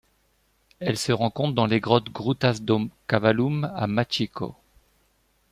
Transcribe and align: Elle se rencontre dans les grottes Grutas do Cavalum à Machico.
Elle 0.79 0.97
se 0.97 1.11
rencontre 1.11 1.53
dans 1.53 1.67
les 1.67 1.79
grottes 1.79 2.11
Grutas 2.11 2.57
do 2.59 2.89
Cavalum 3.07 3.71
à 3.75 3.85
Machico. 3.85 4.55